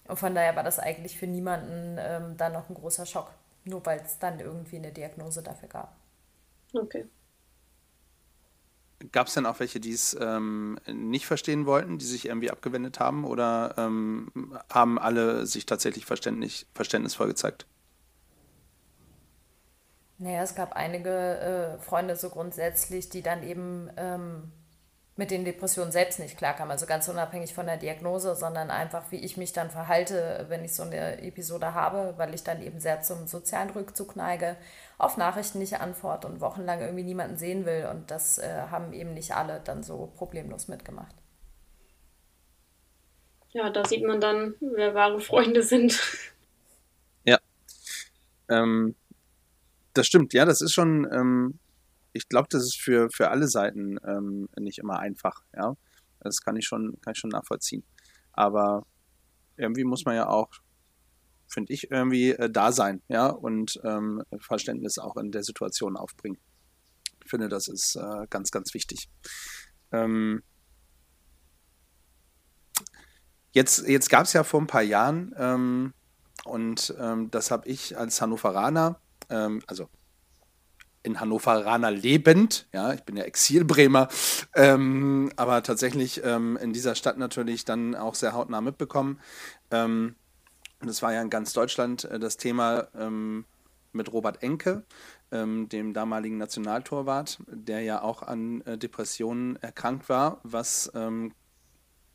[0.08, 3.30] Und von daher war das eigentlich für niemanden ähm, dann noch ein großer Schock.
[3.64, 5.96] Nur weil es dann irgendwie eine Diagnose dafür gab.
[6.74, 7.06] Okay.
[9.10, 13.00] Gab es denn auch welche, die es ähm, nicht verstehen wollten, die sich irgendwie abgewendet
[13.00, 14.30] haben oder ähm,
[14.72, 17.66] haben alle sich tatsächlich verständnisvoll gezeigt?
[20.18, 24.52] Naja, es gab einige äh, Freunde so grundsätzlich, die dann eben ähm,
[25.22, 26.72] mit den Depressionen selbst nicht klarkam.
[26.72, 30.74] Also ganz unabhängig von der Diagnose, sondern einfach, wie ich mich dann verhalte, wenn ich
[30.74, 34.56] so eine Episode habe, weil ich dann eben sehr zum sozialen Rückzug neige,
[34.98, 37.86] auf Nachrichten nicht antworte und wochenlang irgendwie niemanden sehen will.
[37.88, 41.14] Und das äh, haben eben nicht alle dann so problemlos mitgemacht.
[43.50, 46.00] Ja, da sieht man dann, wer wahre Freunde sind.
[47.22, 47.38] Ja.
[48.48, 48.96] Ähm,
[49.94, 51.08] das stimmt, ja, das ist schon.
[51.12, 51.60] Ähm
[52.12, 55.76] ich glaube, das ist für, für alle Seiten ähm, nicht immer einfach, ja.
[56.20, 57.84] Das kann ich schon, kann ich schon nachvollziehen.
[58.32, 58.86] Aber
[59.56, 60.48] irgendwie muss man ja auch,
[61.48, 66.38] finde ich, irgendwie äh, da sein, ja, und ähm, Verständnis auch in der Situation aufbringen.
[67.24, 69.08] Ich finde, das ist äh, ganz, ganz wichtig.
[69.90, 70.42] Ähm,
[73.52, 75.92] jetzt jetzt gab es ja vor ein paar Jahren, ähm,
[76.44, 79.88] und ähm, das habe ich als Hannoveraner, ähm, also
[81.02, 84.08] in Hannoveraner lebend, ja, ich bin ja Exilbremer,
[84.54, 89.20] ähm, aber tatsächlich ähm, in dieser Stadt natürlich dann auch sehr hautnah mitbekommen.
[89.70, 90.14] Ähm,
[90.80, 93.44] es war ja in ganz Deutschland äh, das Thema ähm,
[93.92, 94.84] mit Robert Enke,
[95.30, 101.32] ähm, dem damaligen Nationaltorwart, der ja auch an äh, Depressionen erkrankt war, was ähm,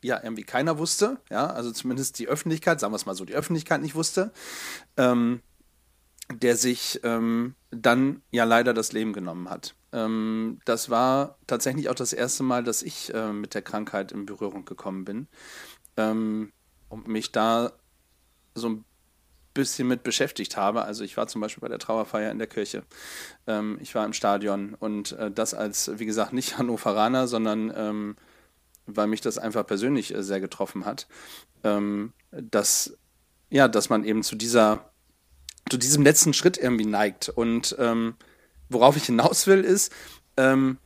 [0.03, 3.35] ja irgendwie keiner wusste, ja, also zumindest die Öffentlichkeit, sagen wir es mal so, die
[3.35, 4.31] Öffentlichkeit nicht wusste.
[4.95, 5.41] Ähm,
[6.33, 9.75] der sich ähm, dann ja leider das Leben genommen hat.
[9.93, 14.25] Ähm, das war tatsächlich auch das erste Mal, dass ich äh, mit der Krankheit in
[14.25, 15.27] Berührung gekommen bin
[15.95, 16.51] ähm,
[16.89, 17.71] und mich da
[18.55, 18.85] so ein
[19.53, 20.83] bisschen mit beschäftigt habe.
[20.83, 22.83] Also ich war zum Beispiel bei der Trauerfeier in der Kirche.
[23.47, 28.15] Ähm, ich war im Stadion und äh, das als, wie gesagt, nicht Hannoveraner, sondern ähm,
[28.85, 31.07] weil mich das einfach persönlich äh, sehr getroffen hat,
[31.63, 32.97] ähm, dass
[33.49, 34.91] ja, dass man eben zu dieser
[35.69, 37.29] zu diesem letzten Schritt irgendwie neigt.
[37.29, 38.15] Und ähm,
[38.69, 39.91] worauf ich hinaus will, ist,
[40.37, 40.77] ähm,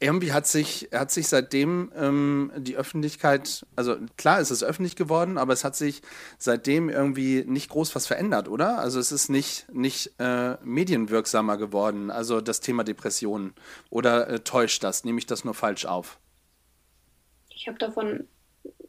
[0.00, 5.38] irgendwie hat sich, hat sich seitdem ähm, die Öffentlichkeit, also klar ist es öffentlich geworden,
[5.38, 6.02] aber es hat sich
[6.38, 8.78] seitdem irgendwie nicht groß was verändert, oder?
[8.78, 13.54] Also es ist nicht, nicht äh, medienwirksamer geworden, also das Thema Depressionen.
[13.88, 15.04] Oder äh, täuscht das?
[15.04, 16.18] Nehme ich das nur falsch auf?
[17.48, 18.28] Ich habe davon,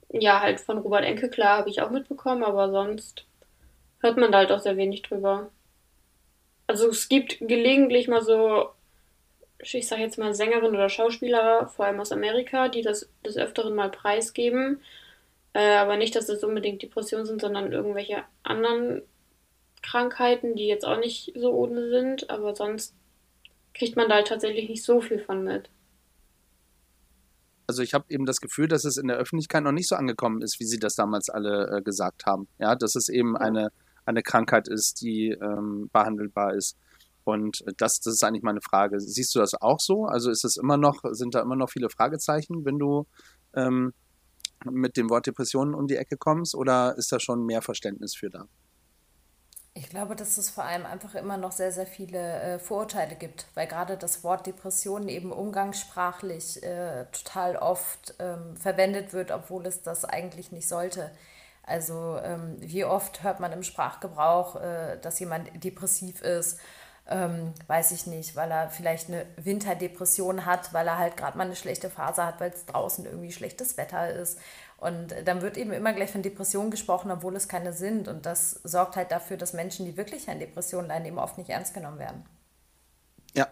[0.10, 3.26] ja, halt von Robert Enke, klar, habe ich auch mitbekommen, aber sonst
[4.04, 5.50] hört man da halt auch sehr wenig drüber.
[6.68, 8.70] Also es gibt gelegentlich mal so
[9.72, 13.76] ich sage jetzt mal Sängerin oder Schauspieler, vor allem aus Amerika, die das des Öfteren
[13.76, 14.82] mal preisgeben.
[15.54, 19.04] Äh, aber nicht, dass das unbedingt Depressionen sind, sondern irgendwelche anderen
[19.82, 22.30] Krankheiten, die jetzt auch nicht so ohne sind.
[22.30, 22.96] Aber sonst
[23.74, 25.70] kriegt man da halt tatsächlich nicht so viel von mit.
[27.68, 30.42] Also ich habe eben das Gefühl, dass es in der Öffentlichkeit noch nicht so angekommen
[30.42, 32.48] ist, wie sie das damals alle äh, gesagt haben.
[32.60, 33.72] Ja, dass es eben eine,
[34.06, 36.78] eine Krankheit ist, die ähm, behandelbar ist.
[37.24, 39.00] Und das, das ist eigentlich meine Frage.
[39.00, 40.06] Siehst du das auch so?
[40.06, 43.06] Also ist es immer noch, sind da immer noch viele Fragezeichen, wenn du
[43.56, 43.94] ähm,
[44.66, 48.30] mit dem Wort Depressionen um die Ecke kommst, oder ist da schon mehr Verständnis für
[48.30, 48.48] da?
[49.76, 53.48] Ich glaube, dass es vor allem einfach immer noch sehr, sehr viele äh, Vorurteile gibt,
[53.56, 59.82] weil gerade das Wort Depression eben umgangssprachlich äh, total oft ähm, verwendet wird, obwohl es
[59.82, 61.10] das eigentlich nicht sollte.
[61.63, 66.60] Also ähm, wie oft hört man im Sprachgebrauch, äh, dass jemand depressiv ist
[67.08, 71.45] ähm, weiß ich nicht, weil er vielleicht eine Winterdepression hat, weil er halt gerade mal
[71.45, 74.39] eine schlechte Phase hat, weil es draußen irgendwie schlechtes Wetter ist.
[74.78, 78.08] Und dann wird eben immer gleich von Depressionen gesprochen, obwohl es keine sind.
[78.08, 81.49] Und das sorgt halt dafür, dass Menschen, die wirklich an Depressionen leiden, eben oft nicht
[81.49, 82.26] ernst genommen werden.
[83.34, 83.47] Ja.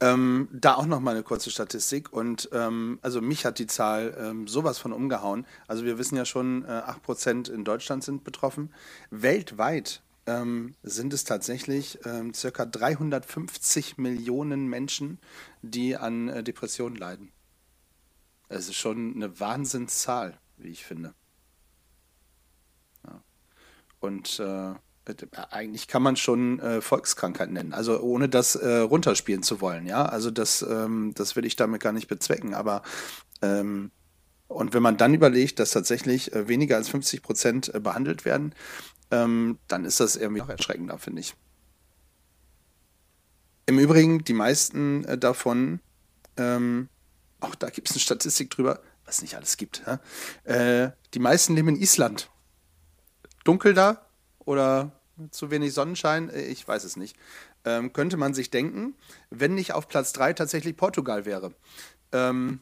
[0.00, 2.12] Ähm, da auch noch mal eine kurze Statistik.
[2.12, 5.44] Und ähm, also mich hat die Zahl ähm, sowas von umgehauen.
[5.66, 8.72] Also wir wissen ja schon, äh, 8% in Deutschland sind betroffen.
[9.10, 15.18] Weltweit ähm, sind es tatsächlich ähm, circa 350 Millionen Menschen,
[15.62, 17.32] die an äh, Depressionen leiden.
[18.48, 21.14] Es ist schon eine Wahnsinnszahl, wie ich finde.
[23.04, 23.22] Ja.
[24.00, 24.74] Und äh,
[25.50, 30.04] eigentlich kann man schon äh, Volkskrankheit nennen, also ohne das äh, runterspielen zu wollen, ja.
[30.04, 32.82] Also das, ähm, das will ich damit gar nicht bezwecken, aber
[33.42, 33.90] ähm,
[34.48, 38.54] und wenn man dann überlegt, dass tatsächlich äh, weniger als 50 Prozent äh, behandelt werden,
[39.10, 41.34] ähm, dann ist das irgendwie noch erschreckender, finde ich.
[43.66, 45.80] Im Übrigen, die meisten äh, davon,
[46.38, 46.88] ähm,
[47.40, 49.82] auch da gibt es eine Statistik drüber, was nicht alles gibt.
[50.44, 52.30] Äh, die meisten leben in Island.
[53.44, 54.06] Dunkel da
[54.38, 54.97] oder
[55.30, 56.30] zu wenig Sonnenschein?
[56.30, 57.16] Äh, ich weiß es nicht.
[57.64, 58.94] Ähm, könnte man sich denken,
[59.30, 61.52] wenn nicht auf Platz 3 tatsächlich Portugal wäre.
[62.12, 62.60] Ähm,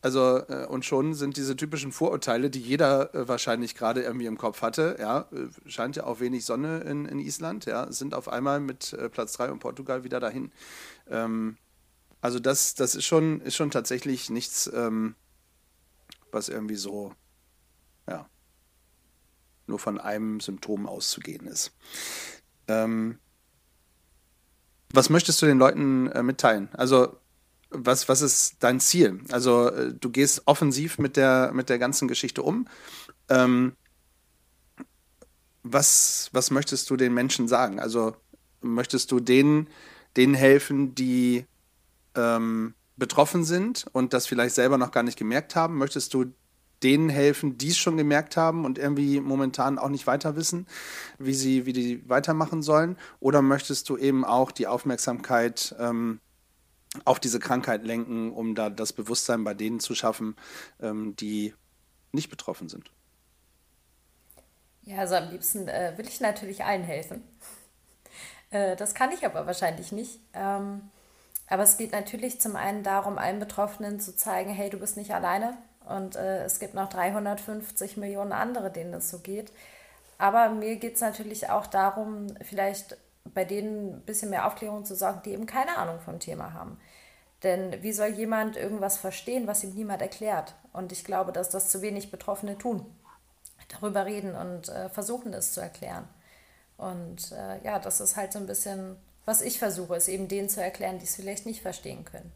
[0.00, 4.38] also, äh, und schon sind diese typischen Vorurteile, die jeder äh, wahrscheinlich gerade irgendwie im
[4.38, 8.28] Kopf hatte, ja, äh, scheint ja auch wenig Sonne in, in Island, ja, sind auf
[8.28, 10.52] einmal mit äh, Platz 3 und Portugal wieder dahin.
[11.08, 11.56] Ähm,
[12.20, 15.16] also das, das ist schon, ist schon tatsächlich nichts, ähm,
[16.30, 17.12] was irgendwie so,
[18.08, 18.28] ja,
[19.68, 21.72] nur von einem Symptom auszugehen ist.
[22.66, 23.18] Ähm,
[24.92, 26.68] was möchtest du den Leuten äh, mitteilen?
[26.72, 27.16] Also
[27.70, 29.20] was, was ist dein Ziel?
[29.30, 32.66] Also äh, du gehst offensiv mit der, mit der ganzen Geschichte um.
[33.28, 33.74] Ähm,
[35.62, 37.78] was, was möchtest du den Menschen sagen?
[37.78, 38.16] Also
[38.62, 39.68] möchtest du denen,
[40.16, 41.44] denen helfen, die
[42.14, 45.76] ähm, betroffen sind und das vielleicht selber noch gar nicht gemerkt haben?
[45.76, 46.32] Möchtest du
[46.82, 50.66] denen helfen, die es schon gemerkt haben und irgendwie momentan auch nicht weiter wissen,
[51.18, 52.96] wie sie, wie die weitermachen sollen?
[53.20, 56.20] Oder möchtest du eben auch die Aufmerksamkeit ähm,
[57.04, 60.36] auf diese Krankheit lenken, um da das Bewusstsein bei denen zu schaffen,
[60.80, 61.54] ähm, die
[62.12, 62.90] nicht betroffen sind.
[64.82, 67.22] Ja, also am liebsten äh, will ich natürlich allen helfen.
[68.50, 70.20] äh, das kann ich aber wahrscheinlich nicht.
[70.32, 70.90] Ähm,
[71.46, 75.14] aber es geht natürlich zum einen darum, allen Betroffenen zu zeigen, hey, du bist nicht
[75.14, 79.52] alleine und äh, es gibt noch 350 Millionen andere, denen es so geht.
[80.18, 84.94] Aber mir geht es natürlich auch darum, vielleicht bei denen ein bisschen mehr Aufklärung zu
[84.94, 86.78] sorgen, die eben keine Ahnung vom Thema haben.
[87.42, 90.54] Denn wie soll jemand irgendwas verstehen, was ihm niemand erklärt?
[90.72, 92.84] Und ich glaube, dass das zu wenig Betroffene tun.
[93.68, 96.08] Darüber reden und äh, versuchen es zu erklären.
[96.78, 100.48] Und äh, ja, das ist halt so ein bisschen, was ich versuche, ist eben denen
[100.48, 102.32] zu erklären, die es vielleicht nicht verstehen können.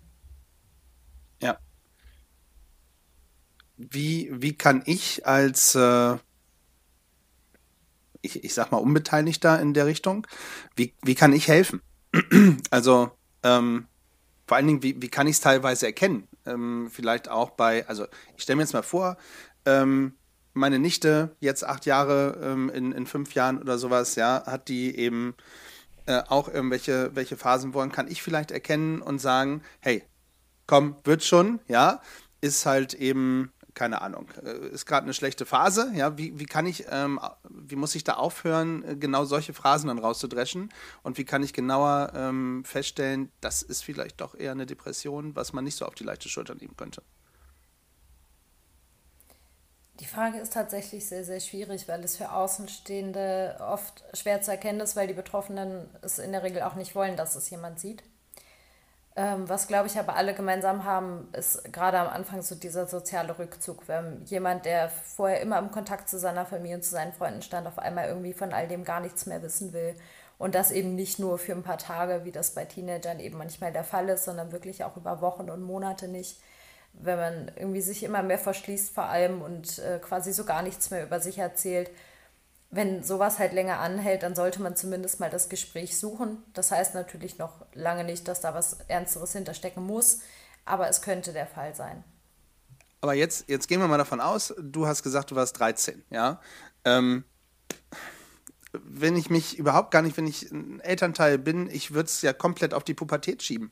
[3.77, 6.17] Wie, wie kann ich als äh
[8.23, 10.27] ich, ich sag mal, Unbeteiligter in der Richtung.
[10.77, 11.83] Wie, wie kann ich helfen?
[12.71, 13.11] also,
[13.43, 13.89] ähm,
[14.47, 16.29] vor allen Dingen, wie, wie kann ich es teilweise erkennen?
[16.47, 18.07] Ähm, vielleicht auch bei, also
[18.37, 19.17] ich stelle mir jetzt mal vor,
[19.67, 20.15] ähm,
[20.55, 24.97] meine Nichte, jetzt acht Jahre, ähm, in, in fünf Jahren oder sowas, ja, hat die
[24.97, 25.35] eben
[26.07, 30.05] äh, auch irgendwelche welche Phasen wollen, kann ich vielleicht erkennen und sagen, hey,
[30.67, 32.03] komm, wird schon, ja,
[32.41, 36.67] ist halt eben, keine Ahnung, äh, ist gerade eine schlechte Phase, ja, wie, wie kann
[36.67, 41.25] ich, ähm, wie muss ich da aufhören, äh, genau solche Phrasen dann rauszudreschen und wie
[41.25, 45.77] kann ich genauer ähm, feststellen, das ist vielleicht doch eher eine Depression, was man nicht
[45.77, 47.03] so auf die leichte Schulter nehmen könnte.
[50.01, 54.81] Die Frage ist tatsächlich sehr, sehr schwierig, weil es für Außenstehende oft schwer zu erkennen
[54.81, 58.03] ist, weil die Betroffenen es in der Regel auch nicht wollen, dass es jemand sieht.
[59.15, 63.39] Ähm, was, glaube ich, aber alle gemeinsam haben, ist gerade am Anfang so dieser soziale
[63.39, 63.87] Rückzug.
[63.87, 67.67] Wenn jemand, der vorher immer im Kontakt zu seiner Familie und zu seinen Freunden stand,
[67.67, 69.95] auf einmal irgendwie von all dem gar nichts mehr wissen will.
[70.39, 73.73] Und das eben nicht nur für ein paar Tage, wie das bei Teenagern eben manchmal
[73.73, 76.41] der Fall ist, sondern wirklich auch über Wochen und Monate nicht
[76.95, 80.91] wenn man irgendwie sich immer mehr verschließt vor allem und äh, quasi so gar nichts
[80.91, 81.91] mehr über sich erzählt.
[82.75, 86.43] Wenn sowas halt länger anhält, dann sollte man zumindest mal das Gespräch suchen.
[86.55, 90.21] Das heißt natürlich noch lange nicht, dass da was Ernsteres hinterstecken muss,
[90.65, 92.03] aber es könnte der Fall sein.
[93.03, 96.41] Aber jetzt, jetzt gehen wir mal davon aus, du hast gesagt, du warst 13, ja?
[96.85, 97.25] Ähm,
[98.73, 102.33] wenn ich mich überhaupt gar nicht, wenn ich ein Elternteil bin, ich würde es ja
[102.33, 103.71] komplett auf die Pubertät schieben.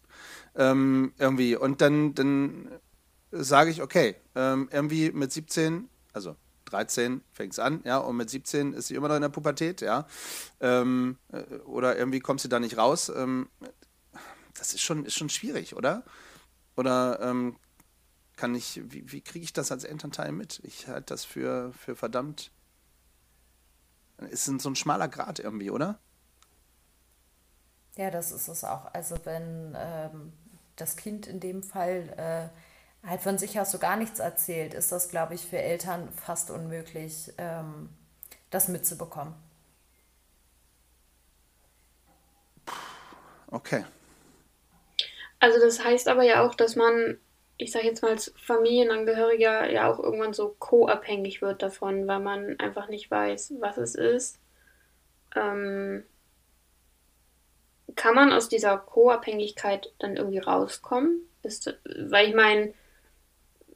[0.56, 1.56] Ähm, irgendwie.
[1.56, 2.68] Und dann, dann
[3.30, 6.36] sage ich, okay, ähm, irgendwie mit 17, also
[6.70, 9.80] 13 fängt es an, ja, und mit 17 ist sie immer noch in der Pubertät,
[9.80, 10.06] ja,
[10.60, 13.10] ähm, äh, oder irgendwie kommt sie da nicht raus.
[13.14, 13.48] Ähm,
[14.54, 16.04] das ist schon, ist schon schwierig, oder?
[16.76, 17.56] Oder ähm,
[18.36, 20.60] kann ich, wie, wie kriege ich das als Elternteil mit?
[20.64, 22.50] Ich halte das für, für verdammt.
[24.16, 25.98] Es ist so ein schmaler Grad irgendwie, oder?
[27.96, 28.86] Ja, das ist es auch.
[28.94, 30.32] Also wenn ähm,
[30.76, 32.48] das Kind in dem Fall äh,
[33.06, 36.50] halt von sich aus so gar nichts erzählt, ist das, glaube ich, für Eltern fast
[36.50, 37.88] unmöglich, ähm,
[38.50, 39.34] das mitzubekommen.
[43.50, 43.84] Okay.
[45.38, 47.18] Also das heißt aber ja auch, dass man,
[47.56, 52.58] ich sage jetzt mal als Familienangehöriger, ja auch irgendwann so co-abhängig wird davon, weil man
[52.60, 54.38] einfach nicht weiß, was es ist.
[55.34, 56.04] Ähm,
[57.96, 61.22] kann man aus dieser Co-Abhängigkeit dann irgendwie rauskommen?
[61.42, 62.74] Ist, weil ich meine,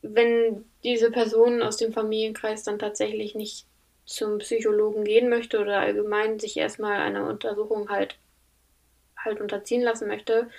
[0.05, 3.67] wenn diese Person aus dem Familienkreis dann tatsächlich nicht
[4.05, 8.17] zum Psychologen gehen möchte oder allgemein sich erstmal einer Untersuchung halt,
[9.17, 10.51] halt unterziehen lassen möchte,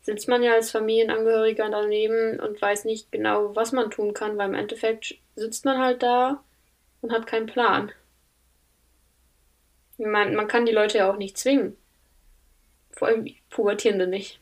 [0.00, 4.48] sitzt man ja als Familienangehöriger daneben und weiß nicht genau, was man tun kann, weil
[4.48, 6.42] im Endeffekt sitzt man halt da
[7.02, 7.92] und hat keinen Plan.
[9.98, 11.76] Man, man kann die Leute ja auch nicht zwingen.
[12.92, 14.40] Vor allem Pubertierende nicht.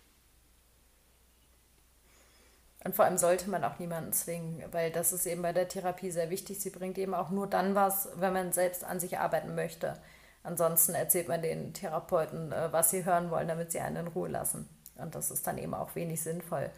[2.85, 6.11] Und vor allem sollte man auch niemanden zwingen, weil das ist eben bei der Therapie
[6.11, 6.61] sehr wichtig.
[6.61, 9.95] Sie bringt eben auch nur dann was, wenn man selbst an sich arbeiten möchte.
[10.43, 14.29] Ansonsten erzählt man den Therapeuten, äh, was sie hören wollen, damit sie einen in Ruhe
[14.29, 14.69] lassen.
[14.97, 16.71] Und das ist dann eben auch wenig sinnvoll.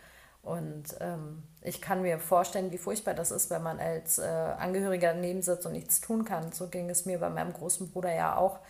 [0.43, 5.13] Und ähm, ich kann mir vorstellen, wie furchtbar das ist, wenn man als äh, Angehöriger
[5.13, 6.53] daneben sitzt und nichts tun kann.
[6.53, 8.61] So ging es mir bei meinem großen Bruder ja auch.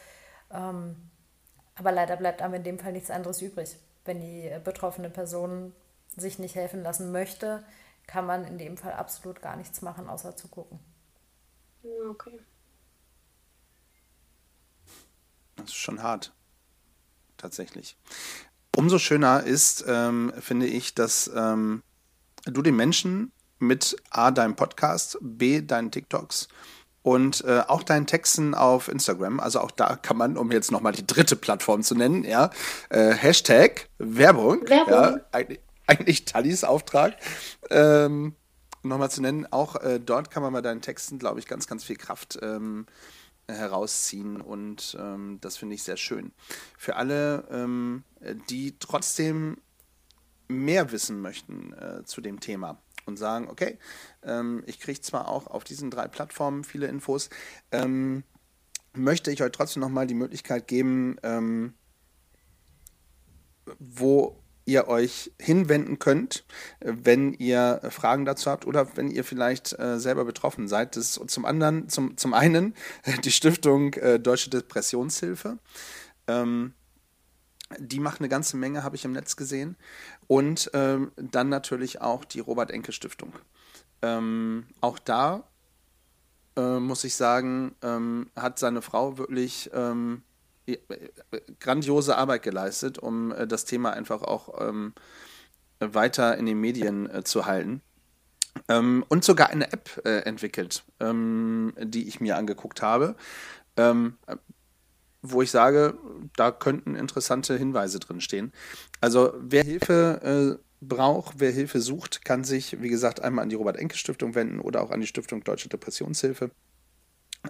[0.51, 0.97] Ähm,
[1.75, 5.75] aber leider bleibt einem in dem Fall nichts anderes übrig, wenn die äh, betroffene Person
[6.17, 7.65] sich nicht helfen lassen möchte,
[8.07, 10.79] kann man in dem Fall absolut gar nichts machen, außer zu gucken.
[12.11, 12.41] Okay.
[15.57, 16.33] Das ist schon hart.
[17.37, 17.97] Tatsächlich.
[18.77, 21.83] Umso schöner ist, ähm, finde ich, dass ähm,
[22.45, 26.49] du den Menschen mit A, deinem Podcast, B, deinen TikToks
[27.03, 29.41] und äh, auch deinen Texten auf Instagram.
[29.41, 32.51] Also auch da kann man, um jetzt nochmal die dritte Plattform zu nennen, ja,
[32.91, 34.69] äh, Hashtag Werbung.
[34.69, 35.21] Werbung.
[35.33, 35.57] Ja,
[35.97, 37.17] eigentlich, Tallis Auftrag.
[37.71, 38.35] Ähm,
[38.83, 41.83] Nochmal zu nennen, auch äh, dort kann man bei deinen Texten, glaube ich, ganz, ganz
[41.83, 42.87] viel Kraft ähm,
[43.49, 46.33] herausziehen und ähm, das finde ich sehr schön.
[46.79, 48.05] Für alle, ähm,
[48.49, 49.59] die trotzdem
[50.49, 53.79] mehr wissen möchten äh, zu dem Thema und sagen, okay,
[54.23, 57.29] ähm, ich kriege zwar auch auf diesen drei Plattformen viele Infos,
[57.73, 58.23] ähm,
[58.95, 61.19] möchte ich euch trotzdem nochmal die Möglichkeit geben,
[63.79, 66.45] wo ihr euch hinwenden könnt,
[66.81, 70.97] wenn ihr Fragen dazu habt oder wenn ihr vielleicht äh, selber betroffen seid.
[70.97, 72.75] Das ist zum anderen, zum, zum einen
[73.25, 75.59] die Stiftung äh, Deutsche Depressionshilfe.
[76.27, 76.75] Ähm,
[77.79, 79.77] die macht eine ganze Menge, habe ich im Netz gesehen.
[80.27, 83.33] Und ähm, dann natürlich auch die Robert-Enke-Stiftung.
[84.03, 85.45] Ähm, auch da
[86.57, 90.23] äh, muss ich sagen, ähm, hat seine Frau wirklich ähm,
[91.61, 94.95] grandiose Arbeit geleistet, um äh, das Thema einfach auch ähm,
[95.79, 97.83] weiter in den Medien äh, zu halten.
[98.69, 103.17] Ähm, und sogar eine App äh, entwickelt, ähm, die ich mir angeguckt habe,
[103.77, 104.17] ähm,
[105.21, 105.99] wo ich sage,
[106.37, 108.53] da könnten interessante Hinweise drin stehen.
[109.01, 113.57] Also wer Hilfe äh, braucht, wer Hilfe sucht, kann sich, wie gesagt, einmal an die
[113.57, 116.51] Robert-Enke-Stiftung wenden oder auch an die Stiftung Deutsche Depressionshilfe.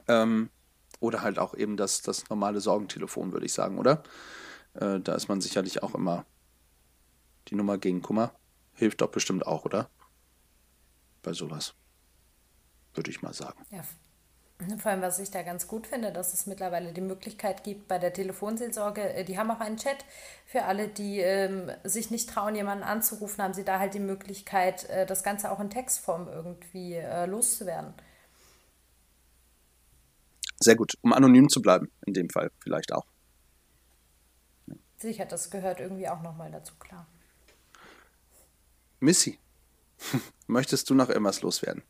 [0.09, 0.49] Ähm,
[1.01, 4.03] oder halt auch eben das, das normale Sorgentelefon, würde ich sagen, oder?
[4.75, 6.25] Äh, da ist man sicherlich auch immer
[7.49, 8.33] die Nummer gegen Kummer.
[8.75, 9.89] Hilft doch bestimmt auch, oder?
[11.23, 11.75] Bei sowas.
[12.95, 13.59] Würde ich mal sagen.
[13.71, 13.83] Ja,
[14.79, 17.99] vor allem, was ich da ganz gut finde, dass es mittlerweile die Möglichkeit gibt bei
[17.99, 20.05] der Telefonseelsorge, äh, die haben auch einen Chat
[20.47, 24.89] für alle, die ähm, sich nicht trauen, jemanden anzurufen, haben sie da halt die Möglichkeit,
[24.89, 27.93] äh, das Ganze auch in Textform irgendwie äh, loszuwerden.
[30.61, 33.07] Sehr gut, um anonym zu bleiben, in dem Fall vielleicht auch.
[34.99, 37.07] Sicher, das gehört irgendwie auch nochmal dazu, klar.
[39.01, 39.39] Missy,
[40.47, 41.83] möchtest du noch irgendwas loswerden?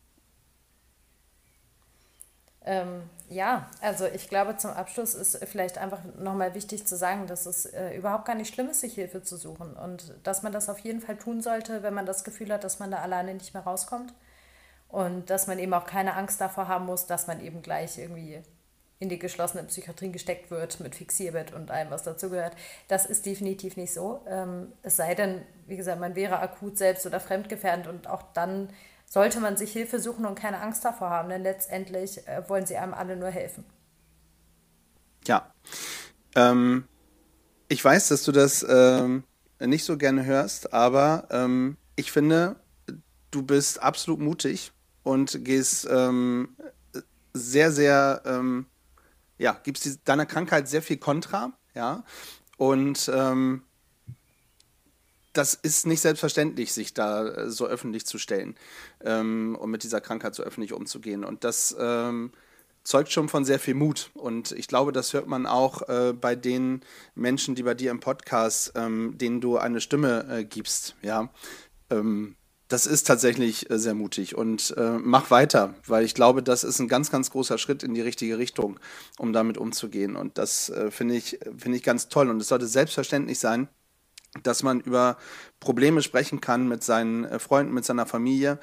[2.67, 7.45] Ähm, ja, also ich glaube, zum Abschluss ist vielleicht einfach nochmal wichtig zu sagen, dass
[7.45, 10.67] es äh, überhaupt gar nicht schlimm ist, sich Hilfe zu suchen und dass man das
[10.67, 13.53] auf jeden Fall tun sollte, wenn man das Gefühl hat, dass man da alleine nicht
[13.53, 14.13] mehr rauskommt
[14.89, 18.43] und dass man eben auch keine Angst davor haben muss, dass man eben gleich irgendwie
[18.99, 22.55] in die geschlossene Psychiatrie gesteckt wird mit Fixierbett und allem, was dazugehört.
[22.87, 24.21] Das ist definitiv nicht so.
[24.27, 28.69] Ähm, es sei denn, wie gesagt, man wäre akut selbst oder fremdgefährdend und auch dann
[29.05, 32.77] sollte man sich Hilfe suchen und keine Angst davor haben, denn letztendlich äh, wollen sie
[32.77, 33.63] einem alle nur helfen.
[35.25, 35.51] Ja.
[36.35, 36.85] Ähm,
[37.67, 39.23] ich weiß, dass du das ähm,
[39.59, 42.57] nicht so gerne hörst, aber ähm, ich finde,
[43.31, 44.71] du bist absolut mutig
[45.03, 46.55] und gehst ähm,
[47.33, 48.65] sehr, sehr, ähm,
[49.37, 52.03] ja, gibst deiner Krankheit sehr viel Kontra, ja.
[52.57, 53.63] Und ähm,
[55.33, 58.55] das ist nicht selbstverständlich, sich da äh, so öffentlich zu stellen
[59.03, 61.23] ähm, und mit dieser Krankheit so öffentlich umzugehen.
[61.23, 62.31] Und das ähm,
[62.83, 64.09] zeugt schon von sehr viel Mut.
[64.13, 66.81] Und ich glaube, das hört man auch äh, bei den
[67.15, 70.95] Menschen, die bei dir im Podcast, ähm, denen du eine Stimme äh, gibst.
[71.01, 71.29] Ja,
[71.89, 72.35] ähm,
[72.67, 76.79] das ist tatsächlich äh, sehr mutig und äh, mach weiter, weil ich glaube, das ist
[76.79, 78.79] ein ganz, ganz großer Schritt in die richtige Richtung,
[79.17, 80.15] um damit umzugehen.
[80.15, 82.29] Und das äh, finde ich, finde ich ganz toll.
[82.29, 83.69] Und es sollte selbstverständlich sein,
[84.43, 85.17] dass man über
[85.59, 88.59] Probleme sprechen kann mit seinen äh, Freunden, mit seiner Familie.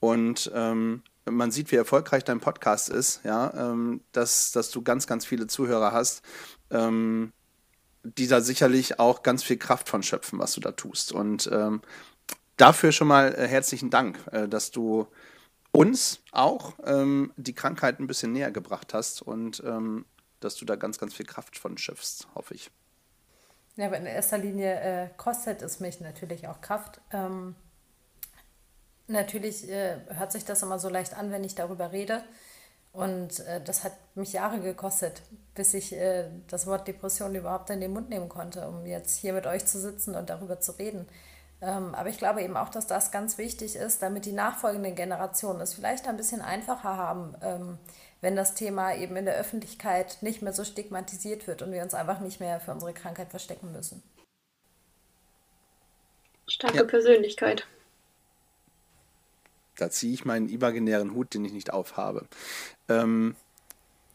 [0.00, 5.06] Und ähm, man sieht, wie erfolgreich dein Podcast ist, ja, ähm, dass, dass du ganz,
[5.06, 6.22] ganz viele Zuhörer hast,
[6.70, 7.32] ähm,
[8.04, 11.10] die da sicherlich auch ganz viel Kraft von schöpfen, was du da tust.
[11.10, 11.80] Und ähm,
[12.56, 15.06] dafür schon mal äh, herzlichen Dank, äh, dass du
[15.72, 20.06] uns auch ähm, die Krankheit ein bisschen näher gebracht hast und ähm,
[20.40, 22.70] dass du da ganz, ganz viel Kraft von schöpfst, hoffe ich.
[23.76, 27.00] Ja, aber in erster Linie äh, kostet es mich natürlich auch Kraft.
[27.12, 27.54] Ähm,
[29.06, 32.22] natürlich äh, hört sich das immer so leicht an, wenn ich darüber rede.
[32.92, 35.20] Und äh, das hat mich Jahre gekostet,
[35.54, 39.34] bis ich äh, das Wort Depression überhaupt in den Mund nehmen konnte, um jetzt hier
[39.34, 41.06] mit euch zu sitzen und darüber zu reden.
[41.66, 45.60] Ähm, aber ich glaube eben auch, dass das ganz wichtig ist, damit die nachfolgenden Generationen
[45.60, 47.78] es vielleicht ein bisschen einfacher haben, ähm,
[48.20, 51.92] wenn das Thema eben in der Öffentlichkeit nicht mehr so stigmatisiert wird und wir uns
[51.92, 54.00] einfach nicht mehr für unsere Krankheit verstecken müssen.
[56.46, 56.84] Starke ja.
[56.84, 57.66] Persönlichkeit.
[59.76, 62.26] Da ziehe ich meinen imaginären Hut, den ich nicht aufhabe.
[62.88, 63.34] Ähm,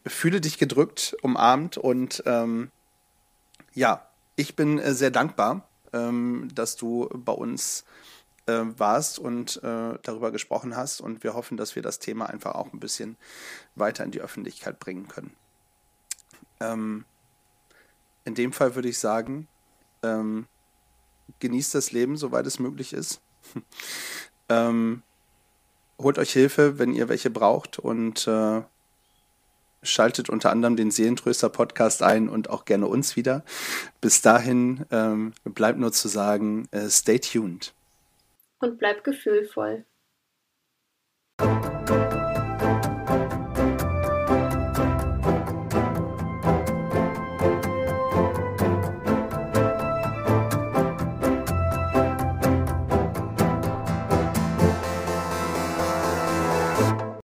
[0.06, 2.70] fühle dich gedrückt, umarmt und ähm,
[3.74, 7.84] ja, ich bin äh, sehr dankbar, ähm, dass du bei uns
[8.46, 11.00] äh, warst und äh, darüber gesprochen hast.
[11.00, 13.16] Und wir hoffen, dass wir das Thema einfach auch ein bisschen
[13.74, 15.34] weiter in die Öffentlichkeit bringen können.
[16.60, 17.04] Ähm,
[18.24, 19.48] in dem Fall würde ich sagen,
[20.02, 20.46] ähm,
[21.40, 23.20] genießt das Leben, soweit es möglich ist.
[24.48, 25.02] ähm,
[25.98, 28.62] holt euch Hilfe, wenn ihr welche braucht und äh,
[29.82, 33.44] schaltet unter anderem den Seelentröster Podcast ein und auch gerne uns wieder.
[34.00, 37.74] Bis dahin ähm, bleibt nur zu sagen, äh, stay tuned
[38.62, 39.84] und bleib gefühlvoll.